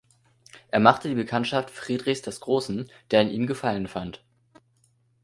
[0.71, 4.23] Er machte die Bekanntschaft Friedrichs des Großen, der an ihm Gefallen fand.